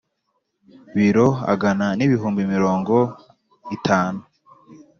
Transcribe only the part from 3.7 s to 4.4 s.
itanu